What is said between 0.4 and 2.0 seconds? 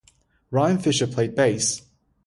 Ryan Fisher played bass.